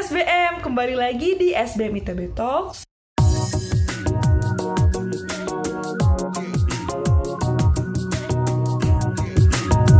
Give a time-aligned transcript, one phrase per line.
[0.00, 2.88] SBM, kembali lagi di SBM ITB Talks.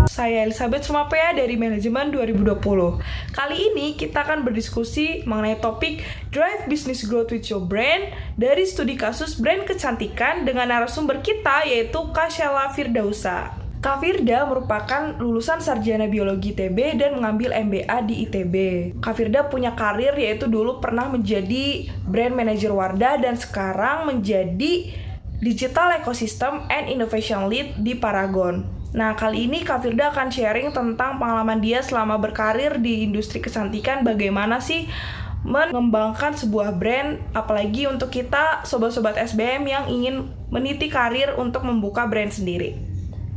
[0.08, 2.96] Saya Elizabeth Sumapea dari Manajemen 2020.
[3.36, 6.00] Kali ini kita akan berdiskusi mengenai topik
[6.32, 8.08] Drive Business Growth with Your Brand
[8.40, 13.59] dari studi kasus brand kecantikan dengan narasumber kita yaitu Kasyala Firdausa.
[13.80, 18.54] Kak Firda merupakan lulusan sarjana biologi ITB dan mengambil MBA di ITB.
[19.00, 24.92] Kak Firda punya karir yaitu dulu pernah menjadi brand manager Wardah dan sekarang menjadi
[25.40, 28.68] Digital Ecosystem and Innovation Lead di Paragon.
[28.92, 34.60] Nah, kali ini Kak akan sharing tentang pengalaman dia selama berkarir di industri kecantikan, bagaimana
[34.60, 34.92] sih
[35.40, 42.28] mengembangkan sebuah brand, apalagi untuk kita sobat-sobat SBM yang ingin meniti karir untuk membuka brand
[42.28, 42.89] sendiri.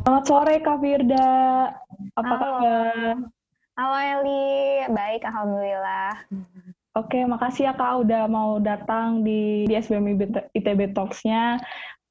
[0.03, 1.31] Selamat sore Kak Firda.
[2.19, 3.15] Apa kabar?
[3.79, 6.27] Halo Eli, baik Alhamdulillah.
[6.99, 10.19] Oke, makasih ya Kak udah mau datang di, di SBM
[10.51, 11.55] ITB Talks-nya.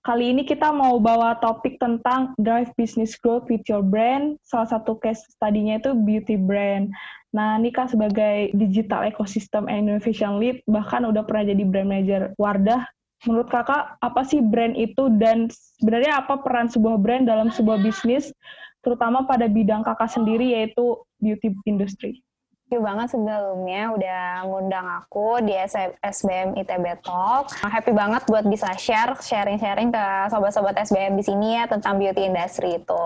[0.09, 4.41] Kali ini kita mau bawa topik tentang Drive Business Growth with Your Brand.
[4.41, 6.89] Salah satu case study-nya itu beauty brand.
[7.37, 12.33] Nah, ini Kak sebagai Digital Ecosystem and Innovation Lead, bahkan udah pernah jadi brand manager
[12.41, 12.89] Wardah
[13.27, 15.47] menurut kakak apa sih brand itu dan
[15.79, 18.35] sebenarnya apa peran sebuah brand dalam sebuah bisnis
[18.83, 22.19] terutama pada bidang kakak sendiri yaitu beauty industry.
[22.67, 25.53] Thank you banget sebelumnya udah ngundang aku di
[26.01, 27.53] SBM ITB Talk.
[27.69, 32.81] Happy banget buat bisa share, sharing-sharing ke sobat-sobat SBM di sini ya tentang beauty industry
[32.81, 33.05] itu.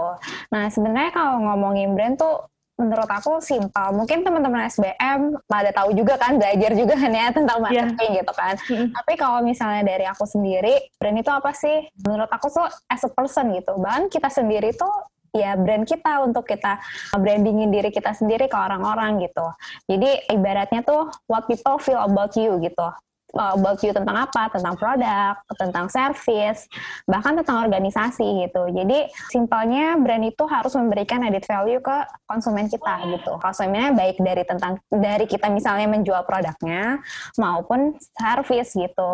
[0.54, 3.96] Nah sebenarnya kalau ngomongin brand tuh menurut aku simpel.
[3.96, 7.64] Mungkin teman-teman SBM pada tahu juga kan, belajar juga kan ya tentang iya.
[7.64, 8.20] marketing yeah.
[8.20, 8.54] gitu kan.
[8.60, 8.88] Mm-hmm.
[8.92, 11.88] Tapi kalau misalnya dari aku sendiri, brand itu apa sih?
[12.04, 13.74] Menurut aku tuh as a person gitu.
[13.80, 14.92] Bahkan kita sendiri tuh
[15.32, 16.80] ya brand kita untuk kita
[17.16, 19.44] brandingin diri kita sendiri ke orang-orang gitu.
[19.88, 22.88] Jadi ibaratnya tuh what people feel about you gitu
[23.34, 26.70] about you tentang apa, tentang produk, tentang service,
[27.08, 28.70] bahkan tentang organisasi gitu.
[28.70, 31.96] Jadi simpelnya brand itu harus memberikan added value ke
[32.28, 33.34] konsumen kita gitu.
[33.42, 37.00] Konsumennya baik dari tentang dari kita misalnya menjual produknya
[37.40, 39.12] maupun service gitu.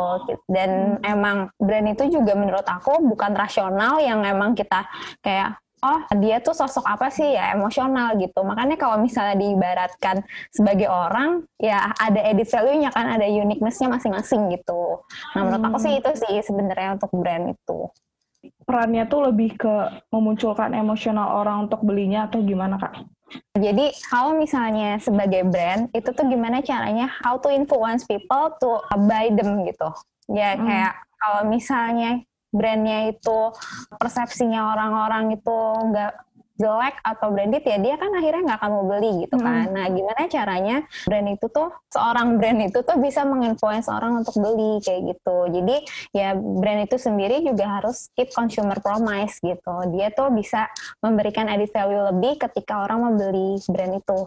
[0.51, 4.85] Dan emang brand itu juga menurut aku bukan rasional yang emang kita
[5.25, 10.23] kayak oh dia tuh sosok apa sih ya emosional gitu makanya kalau misalnya diibaratkan
[10.55, 15.03] sebagai orang ya ada edit value-nya kan ada uniqueness-nya masing-masing gitu
[15.35, 16.01] nah menurut aku sih hmm.
[16.01, 17.91] itu sih sebenarnya untuk brand itu
[18.67, 19.75] perannya tuh lebih ke
[20.11, 23.07] memunculkan emosional orang untuk belinya atau gimana kak?
[23.57, 29.33] Jadi kalau misalnya sebagai brand itu tuh gimana caranya how to influence people to buy
[29.33, 29.89] them gitu.
[30.29, 30.67] Ya hmm.
[30.69, 32.21] kayak kalau misalnya
[32.53, 33.39] brandnya itu
[33.97, 35.59] persepsinya orang-orang itu
[35.89, 36.13] nggak
[36.61, 39.67] jelek atau branded ya dia kan akhirnya nggak akan mau beli gitu kan.
[39.67, 39.75] Hmm.
[39.75, 40.77] Nah gimana caranya
[41.09, 45.37] brand itu tuh seorang brand itu tuh bisa menginfluence orang untuk beli kayak gitu.
[45.51, 45.77] Jadi
[46.15, 49.75] ya brand itu sendiri juga harus keep consumer promise gitu.
[49.91, 50.71] Dia tuh bisa
[51.03, 54.19] memberikan added value lebih ketika orang membeli brand itu.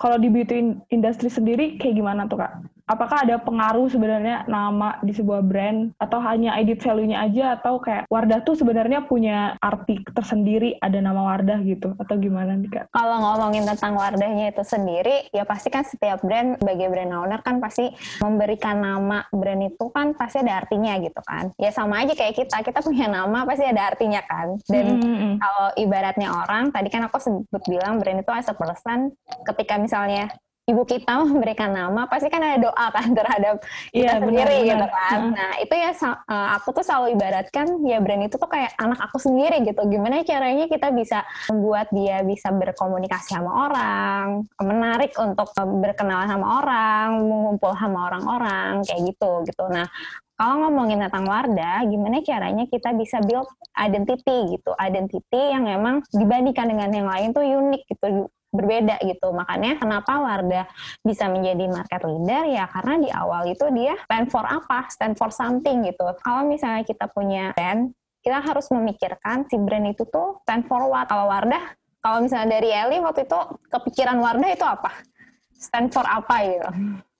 [0.00, 2.75] Kalau di beauty industry sendiri kayak gimana tuh kak?
[2.86, 8.06] Apakah ada pengaruh sebenarnya nama di sebuah brand atau hanya edit value-nya aja atau kayak
[8.06, 12.94] Wardah tuh sebenarnya punya arti tersendiri ada nama Wardah gitu atau gimana nih Kak?
[12.94, 17.58] Kalau ngomongin tentang Wardahnya itu sendiri ya pasti kan setiap brand sebagai brand owner kan
[17.58, 17.90] pasti
[18.22, 21.50] memberikan nama brand itu kan pasti ada artinya gitu kan.
[21.58, 24.56] Ya sama aja kayak kita, kita punya nama pasti ada artinya kan.
[24.70, 25.34] Dan mm -hmm.
[25.42, 29.10] kalau ibaratnya orang tadi kan aku sebut bilang brand itu as a person
[29.42, 30.30] ketika misalnya
[30.66, 33.62] ibu kita memberikan nama pasti kan ada doa kan terhadap
[33.94, 35.18] kita yeah, sendiri benar, gitu kan.
[35.30, 39.22] Nah itu ya eh, aku tuh selalu ibaratkan ya brand itu tuh kayak anak aku
[39.22, 39.78] sendiri gitu.
[39.86, 41.22] Gimana caranya kita bisa
[41.54, 49.14] membuat dia bisa berkomunikasi sama orang, menarik untuk berkenalan sama orang, mengumpul sama orang-orang kayak
[49.14, 49.64] gitu gitu.
[49.70, 49.86] Nah
[50.36, 56.68] kalau ngomongin tentang Wardah, gimana caranya kita bisa build identity gitu, identity yang emang dibandingkan
[56.68, 59.30] dengan yang lain tuh unik gitu, berbeda gitu.
[59.30, 60.66] Makanya kenapa Wardah
[61.04, 64.88] bisa menjadi market leader ya karena di awal itu dia stand for apa?
[64.88, 66.04] Stand for something gitu.
[66.24, 67.92] Kalau misalnya kita punya brand,
[68.24, 71.06] kita harus memikirkan si brand itu tuh stand for what.
[71.06, 73.38] Kalau Wardah, kalau misalnya dari Eli waktu itu
[73.68, 74.90] kepikiran Wardah itu apa?
[75.56, 76.68] Stand for apa gitu?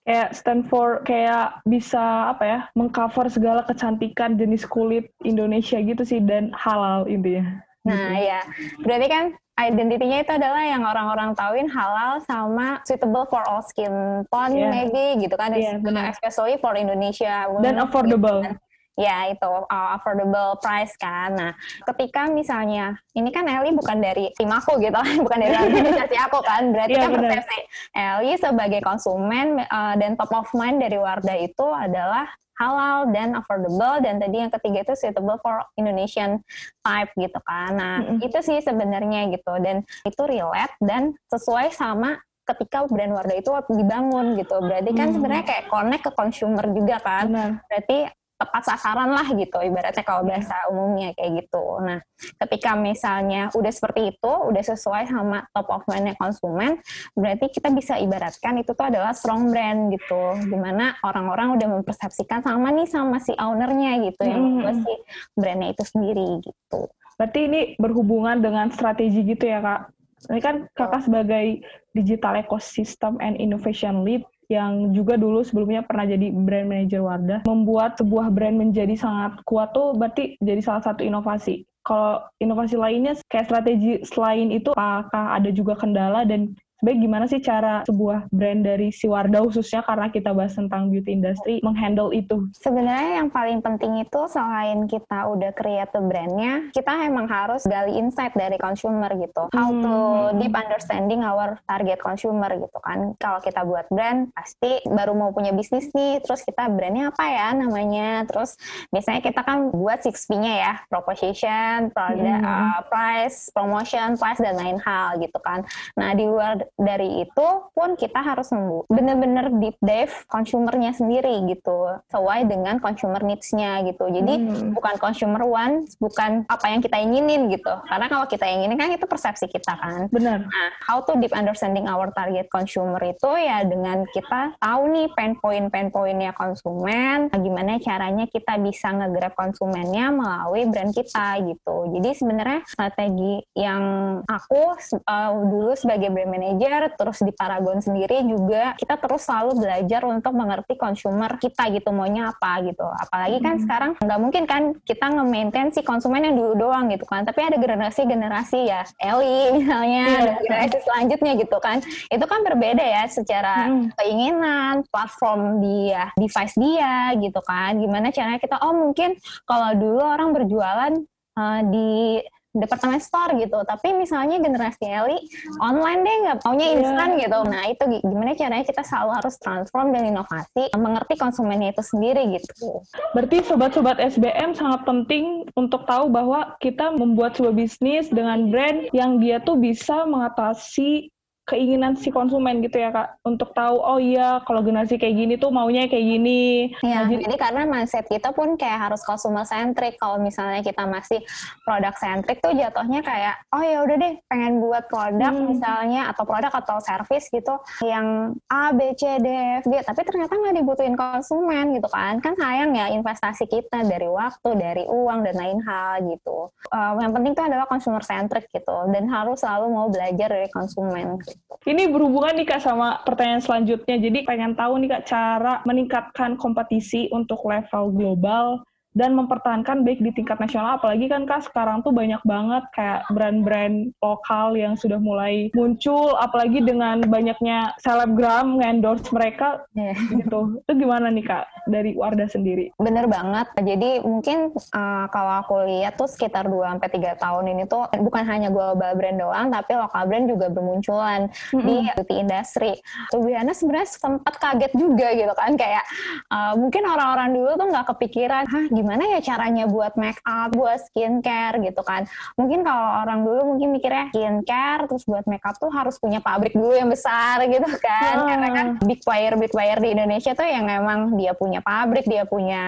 [0.06, 6.22] kayak stand for kayak bisa apa ya mengcover segala kecantikan jenis kulit Indonesia gitu sih
[6.22, 7.65] dan halal intinya.
[7.86, 8.40] Nah ya
[8.82, 9.24] berarti kan
[9.56, 14.68] identitinya itu adalah yang orang-orang tahuin halal sama suitable for all skin tone yeah.
[14.68, 15.80] maybe gitu kan, yeah,
[16.12, 18.44] especially for Indonesia dan affordable.
[18.44, 18.65] Gitu kan.
[18.96, 21.37] Ya itu uh, affordable price kan.
[21.37, 21.52] Nah,
[21.93, 26.69] ketika misalnya ini kan Eli bukan dari tim aku gitu, bukan dari organisasi aku kan,
[26.75, 27.58] berarti yeah, kan persepsi
[27.93, 32.26] Eli sebagai konsumen uh, dan top of mind dari Wardah itu adalah
[32.56, 36.40] halal dan affordable dan tadi yang ketiga itu suitable for Indonesian
[36.81, 37.76] type gitu kan.
[37.76, 38.26] Nah, mm -hmm.
[38.32, 42.16] itu sih sebenarnya gitu dan itu relate dan sesuai sama
[42.46, 44.56] ketika brand Wardah itu dibangun gitu.
[44.62, 45.14] Berarti kan hmm.
[45.19, 47.26] sebenarnya kayak connect ke consumer juga kan.
[47.26, 47.50] Benar.
[47.66, 47.98] Berarti
[48.36, 50.36] tepat sasaran lah gitu ibaratnya kalau iya.
[50.36, 51.64] bahasa umumnya kayak gitu.
[51.80, 52.04] Nah,
[52.44, 56.76] ketika misalnya udah seperti itu, udah sesuai sama top of mind konsumen,
[57.16, 60.36] berarti kita bisa ibaratkan itu tuh adalah strong brand gitu.
[60.44, 64.52] Di mana orang-orang udah mempersepsikan sama nih sama si ownernya gitu yang hmm.
[64.60, 64.92] membuat si
[65.32, 66.80] brandnya itu sendiri gitu.
[67.16, 69.80] Berarti ini berhubungan dengan strategi gitu ya kak?
[70.28, 71.64] Ini kan kakak sebagai
[71.96, 77.98] digital ecosystem and innovation lead yang juga dulu sebelumnya pernah jadi brand manager Wardah, membuat
[77.98, 81.66] sebuah brand menjadi sangat kuat tuh berarti jadi salah satu inovasi.
[81.87, 87.40] Kalau inovasi lainnya kayak strategi selain itu apakah ada juga kendala dan sebenarnya gimana sih
[87.40, 92.52] cara sebuah brand dari si Wardah khususnya karena kita bahas tentang beauty industry menghandle itu?
[92.52, 98.37] Sebenarnya yang paling penting itu selain kita udah create brandnya, kita emang harus gali insight
[98.37, 99.49] dari consumer gitu.
[99.56, 100.37] How to hmm.
[100.37, 103.17] deep understanding our target consumer gitu kan.
[103.17, 107.49] Kalau kita buat brand, pasti baru mau punya bisnis nih, terus kita brandnya apa ya
[107.56, 108.61] namanya, terus
[108.93, 112.44] biasanya kita kan buat 6P-nya ya, proposition, product, hmm.
[112.44, 115.64] uh, price, promotion, price, dan lain hal gitu kan.
[115.96, 118.50] Nah di luar dari itu pun kita harus
[118.90, 122.00] bener-bener deep dive consumernya sendiri gitu.
[122.10, 124.08] Sesuai dengan consumer needs-nya gitu.
[124.10, 124.74] Jadi hmm.
[124.74, 127.72] bukan consumer one bukan apa yang kita inginin gitu.
[127.86, 130.08] Karena kalau kita inginin kan itu persepsi kita kan.
[130.08, 135.08] Benar nah how to deep understanding our target consumer itu ya dengan kita tahu nih
[135.12, 141.92] pain point pain pointnya konsumen gimana caranya kita bisa ngegrab konsumennya melalui brand kita gitu.
[141.98, 143.82] Jadi sebenarnya strategi yang
[144.24, 144.62] aku
[145.04, 150.03] uh, dulu sebagai brand manager belajar terus di Paragon sendiri juga kita terus selalu belajar
[150.08, 153.62] untuk mengerti consumer kita gitu maunya apa gitu apalagi kan hmm.
[153.69, 157.61] sekarang nggak mungkin kan kita nge-maintain si konsumen yang dulu doang gitu kan tapi ada
[157.61, 160.37] generasi-generasi ya Eli misalnya yeah.
[160.41, 161.76] generasi selanjutnya gitu kan
[162.08, 163.93] itu kan berbeda ya secara hmm.
[164.00, 170.32] keinginan platform dia device dia gitu kan gimana caranya kita oh mungkin kalau dulu orang
[170.32, 170.93] berjualan
[171.37, 172.25] uh, di
[172.61, 175.19] departemen store gitu tapi misalnya generasi Eli
[175.61, 176.75] online deh nggak maunya iya.
[176.81, 177.23] instan yeah.
[177.26, 182.23] gitu nah itu gimana caranya kita selalu harus transform dan inovasi mengerti konsumennya itu sendiri
[182.37, 182.81] gitu
[183.17, 189.19] berarti sobat-sobat SBM sangat penting untuk tahu bahwa kita membuat sebuah bisnis dengan brand yang
[189.20, 191.11] dia tuh bisa mengatasi
[191.46, 195.54] keinginan si konsumen gitu ya kak untuk tahu oh iya kalau generasi kayak gini tuh
[195.54, 196.75] maunya kayak gini.
[196.82, 196.90] Iya.
[196.90, 199.94] Nah, jadi, jadi karena mindset kita pun kayak harus consumer centric.
[200.02, 201.22] Kalau misalnya kita masih
[201.62, 205.46] produk centric tuh jatuhnya kayak oh ya udah deh pengen buat produk hmm.
[205.54, 207.54] misalnya atau produk atau service gitu
[207.87, 209.28] yang A B C D
[209.62, 214.10] F G tapi ternyata nggak dibutuhin konsumen gitu kan kan sayang ya investasi kita dari
[214.10, 216.50] waktu dari uang dan lain hal gitu.
[216.75, 221.22] Uh, yang penting tuh adalah consumer centric gitu dan harus selalu mau belajar dari konsumen.
[221.66, 223.98] Ini berhubungan nih Kak sama pertanyaan selanjutnya.
[223.98, 228.62] Jadi pengen tahu nih Kak cara meningkatkan kompetisi untuk level global
[228.96, 233.93] dan mempertahankan baik di tingkat nasional apalagi kan kak sekarang tuh banyak banget kayak brand-brand
[234.00, 239.93] lokal yang sudah mulai muncul apalagi dengan banyaknya selebgram endorse mereka yeah.
[240.16, 245.55] gitu itu gimana nih kak dari Wardah sendiri bener banget jadi mungkin uh, kalau aku
[245.69, 249.76] lihat tuh sekitar 2 sampai tiga tahun ini tuh bukan hanya global brand doang tapi
[249.76, 251.67] lokal brand juga bermunculan mm-hmm.
[251.69, 252.72] di beauty industry
[253.12, 255.84] tuh Biana sebenarnya sempat kaget juga gitu kan kayak
[256.32, 260.55] uh, mungkin orang-orang dulu tuh nggak kepikiran hah gimana gimana ya caranya buat make up,
[260.55, 262.06] buat skincare gitu kan.
[262.38, 266.55] Mungkin kalau orang dulu mungkin mikirnya skincare terus buat make up tuh harus punya pabrik
[266.55, 268.14] dulu yang besar gitu kan.
[268.22, 268.31] Oh.
[268.31, 272.22] Karena kan big player big player di Indonesia tuh yang emang dia punya pabrik, dia
[272.31, 272.62] punya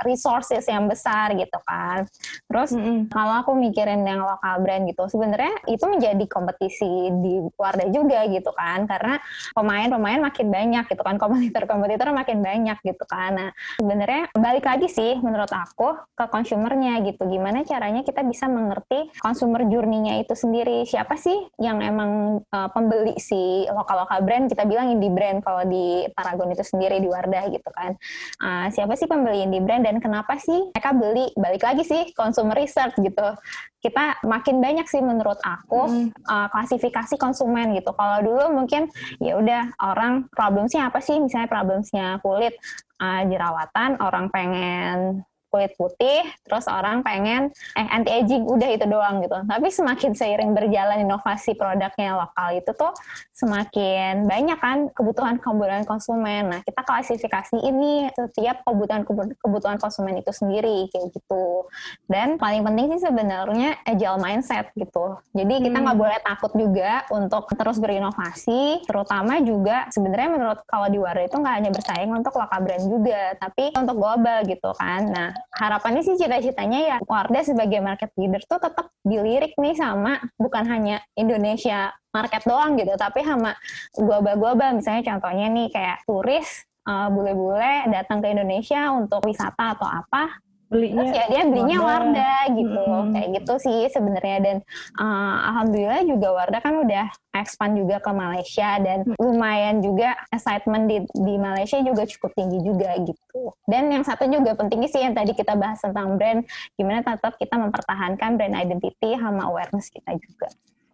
[0.00, 2.08] resources yang besar gitu kan.
[2.48, 2.98] Terus mm -hmm.
[3.12, 8.48] kalau aku mikirin yang lokal brand gitu, sebenarnya itu menjadi kompetisi di Wardah juga gitu
[8.56, 8.88] kan.
[8.88, 9.20] Karena
[9.52, 13.36] pemain-pemain makin banyak gitu kan, kompetitor-kompetitor makin banyak gitu kan.
[13.36, 17.26] Nah, sebenarnya balik lagi sih menurut menurut aku ke konsumernya gitu.
[17.26, 20.86] Gimana caranya kita bisa mengerti consumer journey-nya itu sendiri.
[20.86, 24.46] Siapa sih yang emang uh, pembeli si lokal-lokal brand?
[24.46, 27.98] Kita bilang indie brand kalau di Paragon itu sendiri di Wardah gitu kan.
[28.38, 31.26] Uh, siapa sih pembeli indie brand dan kenapa sih mereka beli?
[31.34, 33.34] Balik lagi sih consumer research gitu
[33.80, 36.08] kita makin banyak sih menurut aku hmm.
[36.28, 37.96] uh, klasifikasi konsumen gitu.
[37.96, 41.16] Kalau dulu mungkin ya udah orang problemsnya apa sih?
[41.16, 42.60] Misalnya problemsnya kulit
[43.00, 49.20] uh, jerawatan, orang pengen kulit putih, terus orang pengen eh anti aging udah itu doang
[49.20, 49.36] gitu.
[49.44, 52.94] Tapi semakin seiring berjalan inovasi produknya lokal itu tuh
[53.34, 56.54] semakin banyak kan kebutuhan-kebutuhan konsumen.
[56.54, 59.02] Nah, kita klasifikasi ini setiap kebutuhan
[59.40, 61.66] kebutuhan konsumen itu sendiri kayak gitu.
[62.06, 65.18] Dan paling penting sih sebenarnya agile mindset gitu.
[65.34, 66.04] Jadi kita nggak hmm.
[66.06, 71.54] boleh takut juga untuk terus berinovasi, terutama juga sebenarnya menurut kalau di Wardah itu nggak
[71.56, 75.02] hanya bersaing untuk lokal brand juga, tapi untuk global gitu kan.
[75.08, 80.64] Nah, harapannya sih cita-citanya ya Wardah sebagai market leader tuh tetap dilirik nih sama bukan
[80.68, 83.54] hanya Indonesia market doang gitu, tapi sama
[83.94, 84.76] global-global.
[84.76, 91.02] Misalnya contohnya nih kayak turis uh, bule-bule datang ke Indonesia untuk wisata atau apa, belinya
[91.10, 93.10] Terus ya dia belinya Wardah, Wardah gitu hmm.
[93.12, 94.38] kayak gitu sih sebenarnya.
[94.38, 94.56] Dan
[94.96, 101.02] uh, alhamdulillah juga Wardah kan udah expand juga ke Malaysia dan lumayan juga excitement di
[101.10, 103.50] di Malaysia juga cukup tinggi juga gitu.
[103.66, 106.46] Dan yang satu juga penting sih yang tadi kita bahas tentang brand
[106.78, 110.48] gimana tetap kita mempertahankan brand identity sama awareness kita juga.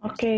[0.05, 0.37] Oke, okay.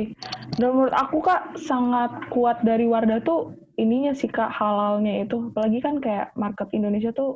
[0.56, 5.84] dan menurut aku kak sangat kuat dari Wardah tuh ininya sih kak halalnya itu, apalagi
[5.84, 7.36] kan kayak market Indonesia tuh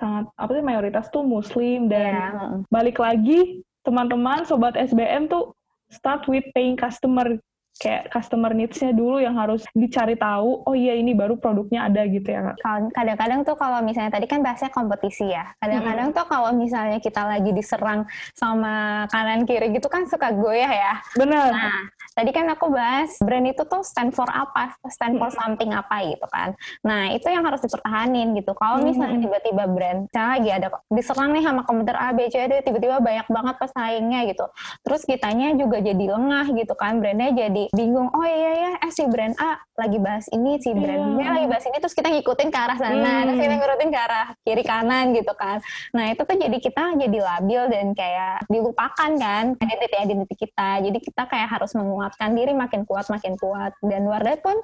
[0.00, 2.56] sangat apa sih mayoritas tuh muslim dan yeah.
[2.72, 5.52] balik lagi teman-teman sobat SBM tuh
[5.92, 7.36] start with paying customer.
[7.80, 12.28] Kayak customer needs-nya dulu yang harus dicari tahu oh iya ini baru produknya ada gitu
[12.28, 12.52] ya
[12.92, 15.48] kadang-kadang tuh kalau misalnya tadi kan bahasnya kompetisi ya.
[15.64, 16.16] Kadang-kadang hmm.
[16.20, 18.04] tuh kalau misalnya kita lagi diserang
[18.36, 20.92] sama kanan kiri gitu kan suka goyah ya.
[21.16, 21.48] Benar.
[21.56, 21.72] Nah
[22.14, 26.26] tadi kan aku bahas brand itu tuh stand for apa stand for something apa gitu
[26.28, 26.52] kan.
[26.84, 28.52] Nah itu yang harus dipertahanin gitu.
[28.56, 32.60] Kalau misalnya tiba-tiba brand misalnya lagi ada diserang nih sama komputer A B C D
[32.64, 34.44] tiba-tiba banyak banget pesaingnya gitu.
[34.84, 39.06] Terus kitanya juga jadi lengah gitu kan brandnya jadi bingung oh iya ya eh si
[39.06, 41.32] brand A lagi bahas ini si brand B yeah.
[41.32, 43.22] lagi bahas ini terus kita ngikutin ke arah sana hmm.
[43.26, 45.58] terus kita ngikutin ke arah kiri kanan gitu kan.
[45.96, 50.70] Nah itu tuh jadi kita jadi labil dan kayak dilupakan kan identity identity kita.
[50.84, 53.76] Jadi kita kayak harus menguatkan diri makin kuat makin kuat.
[53.84, 54.56] Dan Wardah pun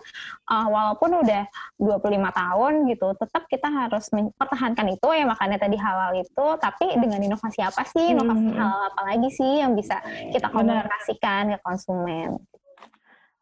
[0.49, 1.45] uh, walaupun udah
[1.77, 2.01] 25
[2.33, 6.47] tahun gitu tetap kita harus mempertahankan itu ya makanya tadi halal itu.
[6.57, 8.17] Tapi dengan inovasi apa sih?
[8.17, 8.57] Inovasi hmm.
[8.57, 10.01] halal apa lagi sih yang bisa
[10.33, 12.41] kita komunikasikan ke konsumen?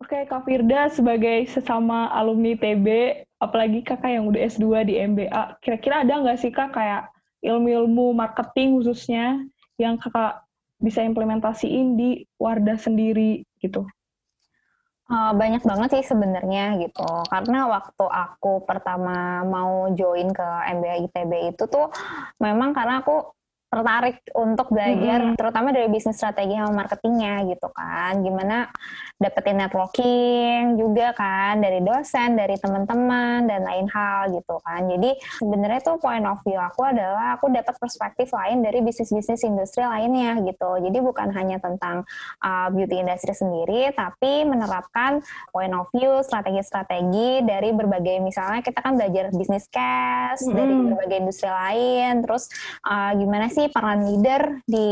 [0.02, 2.86] Oke, Kak Firda sebagai sesama alumni TB,
[3.40, 7.08] apalagi kakak yang udah S2 di MBA, kira-kira ada nggak sih kak kayak
[7.40, 9.40] ilmu-ilmu marketing khususnya
[9.80, 10.44] yang kakak
[10.80, 13.88] bisa implementasiin di Wardah sendiri gitu?
[15.04, 20.48] Uh, banyak banget sih sebenarnya gitu karena waktu aku pertama mau join ke
[20.80, 21.92] MBA ITB itu tuh
[22.40, 23.36] memang karena aku
[23.74, 25.34] tertarik untuk belajar hmm.
[25.34, 28.70] terutama dari bisnis strategi sama marketingnya gitu kan gimana
[29.18, 34.84] dapetin networking juga kan dari dosen, dari teman-teman dan lain hal gitu kan.
[34.90, 39.86] Jadi sebenarnya tuh point of view aku adalah aku dapat perspektif lain dari bisnis-bisnis industri
[39.86, 40.82] lainnya gitu.
[40.82, 42.04] Jadi bukan hanya tentang
[42.42, 45.22] uh, beauty industry sendiri, tapi menerapkan
[45.54, 50.56] point of view strategi-strategi dari berbagai misalnya kita kan belajar bisnis case mm -hmm.
[50.58, 52.50] dari berbagai industri lain, terus
[52.84, 54.88] uh, gimana sih peran leader di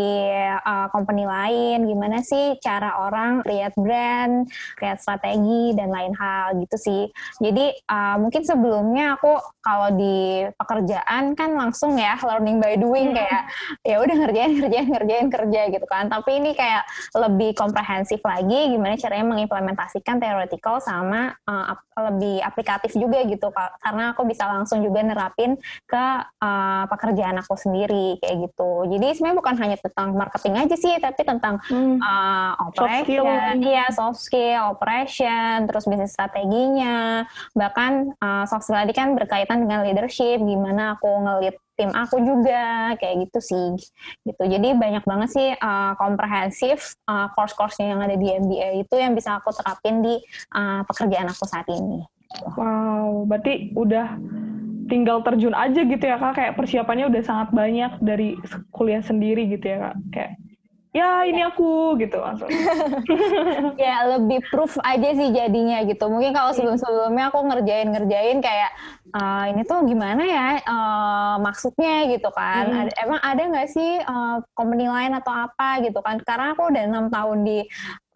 [0.63, 4.47] uh, company lain, gimana sih cara orang create brand
[4.79, 7.03] kreat strategi dan lain hal gitu sih.
[7.43, 13.19] Jadi uh, mungkin sebelumnya aku kalau di pekerjaan kan langsung ya learning by doing hmm.
[13.19, 13.43] kayak
[13.87, 16.09] ya udah ngerjain ngerjain ngerjain kerja gitu kan.
[16.09, 16.85] Tapi ini kayak
[17.17, 24.25] lebih komprehensif lagi gimana caranya mengimplementasikan theoretical sama uh, lebih aplikatif juga gitu karena aku
[24.25, 26.05] bisa langsung juga nerapin ke
[26.41, 28.62] uh, pekerjaan aku sendiri kayak gitu.
[28.89, 31.99] Jadi sebenarnya bukan hanya tentang marketing aja sih, tapi tentang hmm.
[31.99, 39.15] uh, operation, iya soft skill, operation, terus bisnis strateginya, bahkan uh, soft skill tadi kan
[39.15, 43.67] berkaitan dengan leadership, gimana aku ngelit tim aku juga kayak gitu sih.
[44.29, 44.43] Gitu.
[44.45, 49.41] Jadi banyak banget sih uh, komprehensif uh, course-course yang ada di MBA itu yang bisa
[49.41, 50.21] aku terapin di
[50.53, 52.05] uh, pekerjaan aku saat ini.
[52.57, 52.93] Wow
[53.27, 54.17] berarti udah
[54.93, 56.37] tinggal terjun aja gitu ya kak.
[56.37, 58.37] Kayak persiapannya udah sangat banyak dari
[58.69, 59.97] kuliah sendiri gitu ya kak.
[60.13, 60.33] Kayak
[60.93, 62.53] ya ini aku gitu langsung.
[63.81, 66.05] Ya lebih proof aja sih jadinya gitu.
[66.07, 66.57] Mungkin kalau iya.
[66.61, 68.71] sebelum sebelumnya aku ngerjain ngerjain kayak
[69.17, 72.07] uh, ini tuh gimana ya uh, maksudnya?
[72.13, 72.69] gitu kan.
[72.69, 72.81] Hmm.
[72.85, 76.21] ada, emang ada nggak sih uh, company lain atau apa gitu kan.
[76.21, 77.59] Karena aku udah enam tahun di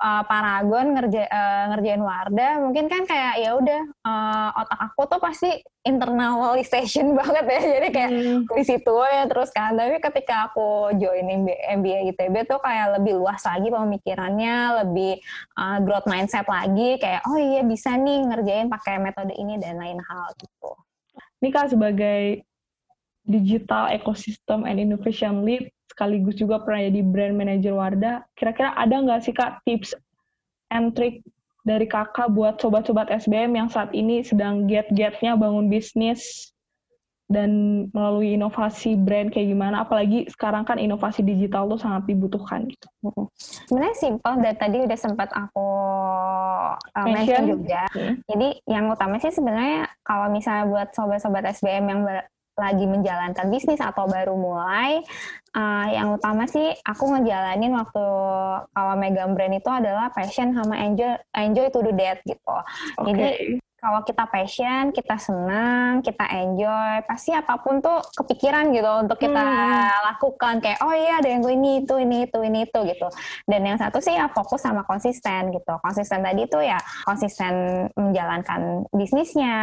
[0.01, 5.21] uh, Paragon ngerja, uh, ngerjain Wardah mungkin kan kayak ya udah uh, otak aku tuh
[5.21, 5.51] pasti
[5.87, 7.61] internalization banget ya.
[7.79, 8.41] Jadi kayak hmm.
[8.53, 9.77] di situ ya terus kan.
[9.77, 11.27] Tapi ketika aku join
[11.81, 15.23] MBA ITB tuh kayak lebih luas lagi pemikirannya lebih
[15.57, 17.01] uh, growth mindset lagi.
[17.01, 20.71] Kayak oh iya bisa nih ngerjain pakai metode ini dan lain hal gitu.
[21.41, 22.45] Ini kak sebagai
[23.27, 28.23] Digital Ecosystem and Innovation Lead, sekaligus juga pernah jadi Brand Manager Wardah.
[28.39, 29.93] Kira-kira ada nggak sih Kak tips
[30.71, 31.23] and trick
[31.67, 36.55] dari kakak buat sobat-sobat SBM yang saat ini sedang get-getnya bangun bisnis
[37.27, 37.51] dan
[37.91, 42.87] melalui inovasi brand kayak gimana apalagi sekarang kan inovasi digital tuh sangat dibutuhkan gitu.
[43.67, 45.69] Sebenarnya simpel dari tadi udah sempat aku
[46.87, 47.83] uh, mention juga.
[47.91, 48.23] Hmm.
[48.31, 52.01] Jadi yang utama sih sebenarnya kalau misalnya buat sobat-sobat SBM yang
[52.57, 55.05] lagi menjalankan bisnis atau baru mulai,
[55.53, 58.05] uh, yang utama sih aku ngejalanin waktu
[58.73, 62.57] kalau megang brand itu adalah passion sama enjoy enjoy to do that gitu.
[62.97, 63.13] Okay.
[63.13, 63.29] Jadi
[63.87, 69.39] kalau kita passion, kita senang, kita enjoy, pasti apa pun tuh kepikiran gitu untuk kita
[69.39, 70.11] hmm.
[70.11, 73.07] lakukan kayak oh iya ada yang ini itu ini itu ini itu gitu.
[73.47, 75.79] Dan yang satu sih ya fokus sama konsisten gitu.
[75.79, 79.55] Konsisten tadi tuh ya konsisten menjalankan bisnisnya,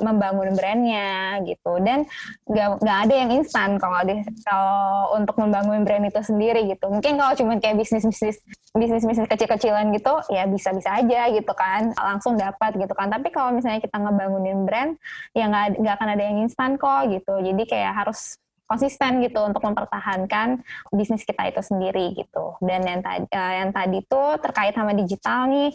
[0.00, 1.76] membangun brandnya gitu.
[1.84, 2.08] Dan
[2.48, 4.16] gak, gak ada yang instan kalau di
[4.48, 6.88] kalau untuk membangun brand itu sendiri gitu.
[6.88, 11.90] Mungkin kalau cuma kayak bisnis bisnis bisnis bisnis kecil-kecilan gitu ya bisa-bisa aja gitu kan
[11.98, 14.94] langsung dapat gitu kan tapi kalau misalnya kita ngebangunin brand
[15.34, 17.34] ya nggak nggak akan ada yang instan kok gitu.
[17.42, 18.38] Jadi kayak harus
[18.70, 20.62] konsisten gitu untuk mempertahankan
[20.94, 22.54] bisnis kita itu sendiri gitu.
[22.62, 25.74] Dan yang tadi uh, yang tadi tuh terkait sama digital nih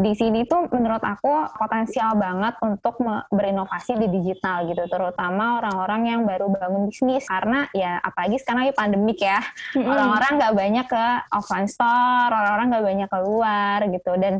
[0.00, 1.28] di sini tuh menurut aku
[1.60, 2.96] potensial banget untuk
[3.28, 7.28] berinovasi di digital gitu, terutama orang-orang yang baru bangun bisnis.
[7.28, 9.44] Karena ya apalagi sekarang lagi pandemik ya,
[9.76, 11.04] orang-orang nggak banyak ke
[11.36, 14.12] offline store, orang-orang nggak banyak keluar gitu.
[14.16, 14.34] Dan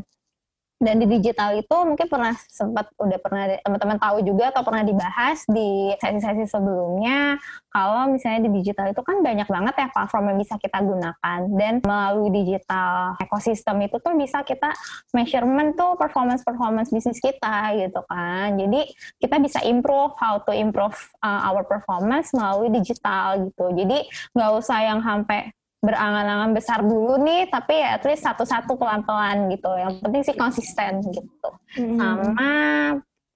[0.81, 5.45] dan di digital itu mungkin pernah sempat udah pernah teman-teman tahu juga atau pernah dibahas
[5.45, 7.37] di sesi-sesi sebelumnya
[7.69, 11.39] kalau misalnya di digital itu kan banyak banget ya platform yang bisa kita gunakan.
[11.55, 14.73] Dan melalui digital ekosistem itu tuh bisa kita
[15.15, 18.59] measurement tuh performance performance bisnis kita gitu kan.
[18.59, 23.71] Jadi kita bisa improve how to improve uh, our performance melalui digital gitu.
[23.71, 24.03] Jadi
[24.35, 29.71] nggak usah yang sampai berangan-angan besar dulu nih, tapi ya at least satu-satu pelan-pelan gitu.
[29.73, 31.49] Yang penting sih konsisten gitu.
[31.75, 31.97] Hmm.
[31.97, 32.51] Sama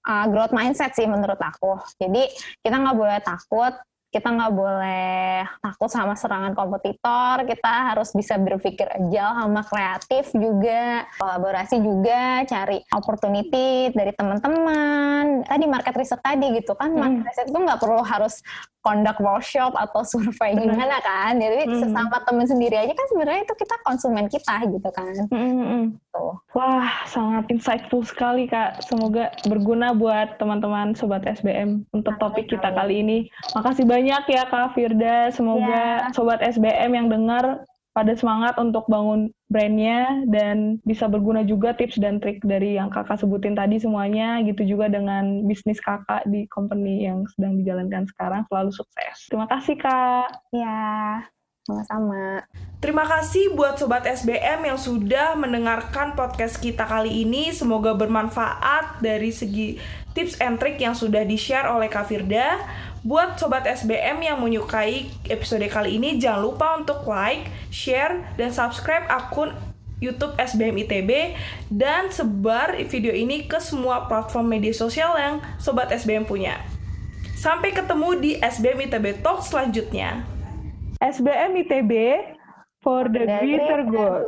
[0.05, 1.81] uh, growth mindset sih menurut aku.
[1.97, 2.29] Jadi
[2.61, 3.73] kita nggak boleh takut
[4.15, 11.03] kita nggak boleh takut sama serangan kompetitor, kita harus bisa berpikir agile sama kreatif juga,
[11.19, 15.43] kolaborasi juga, cari opportunity dari teman-teman.
[15.43, 16.99] Tadi market research tadi gitu kan, hmm.
[17.03, 18.39] market research itu nggak perlu harus
[18.85, 21.81] conduct workshop atau survei gimana kan jadi hmm.
[21.81, 25.97] sesama teman sendiri aja kan sebenarnya itu kita konsumen kita gitu kan hmm.
[26.55, 33.03] Wah sangat insightful sekali kak semoga berguna buat teman-teman sobat SBM untuk topik kita kali
[33.03, 33.17] ini
[33.51, 36.15] makasih banyak ya kak Firda semoga ya.
[36.15, 42.19] sobat SBM yang dengar pada semangat untuk bangun brandnya dan bisa berguna juga tips dan
[42.23, 47.23] trik dari yang kakak sebutin tadi semuanya gitu juga dengan bisnis kakak di company yang
[47.35, 49.15] sedang dijalankan sekarang selalu sukses.
[49.31, 50.27] Terima kasih kak.
[50.51, 51.23] Ya,
[51.65, 52.45] sama-sama.
[52.77, 57.49] Terima kasih buat sobat SBM yang sudah mendengarkan podcast kita kali ini.
[57.49, 59.81] Semoga bermanfaat dari segi
[60.13, 62.61] tips and trik yang sudah di-share oleh Kak Firda.
[63.01, 69.09] Buat sobat SBM yang menyukai episode kali ini, jangan lupa untuk like, share, dan subscribe
[69.09, 69.53] akun
[69.97, 71.33] YouTube SBM ITB
[71.71, 76.61] dan sebar video ini ke semua platform media sosial yang sobat SBM punya.
[77.33, 80.34] Sampai ketemu di SBM ITB Talk selanjutnya.
[81.01, 82.35] SBM ITB
[82.81, 84.25] for the greater good.